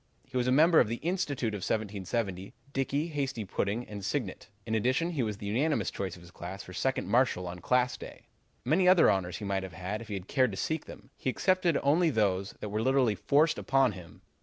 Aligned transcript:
He 0.25 0.35
was 0.35 0.47
a 0.47 0.51
member 0.51 0.79
of 0.79 0.87
the 0.87 0.95
Institute 0.95 1.53
of 1.53 1.59
1770, 1.59 2.55
Dickey, 2.73 3.09
Hasty 3.09 3.45
Pudding, 3.45 3.87
and 3.87 4.03
Signet. 4.03 4.47
In 4.65 4.73
addition, 4.73 5.11
he 5.11 5.21
was 5.21 5.37
the 5.37 5.45
unanimous 5.45 5.91
choice 5.91 6.15
of 6.15 6.23
his 6.23 6.31
class 6.31 6.63
for 6.63 6.73
Second 6.73 7.07
Marshal 7.07 7.45
on 7.47 7.59
Class 7.59 7.97
Day. 7.97 8.25
Many 8.65 8.87
other 8.87 9.11
honors 9.11 9.37
he 9.37 9.45
might 9.45 9.61
have 9.61 9.73
had 9.73 10.01
if 10.01 10.07
he 10.07 10.15
had 10.15 10.27
cared 10.27 10.49
to 10.53 10.57
seek 10.57 10.85
them. 10.85 11.11
He 11.17 11.29
accepted 11.29 11.77
only 11.83 12.09
those 12.09 12.53
that 12.61 12.69
were 12.69 12.81
literally 12.81 13.13
forced 13.13 13.59
upon 13.59 13.91
him. 13.91 14.23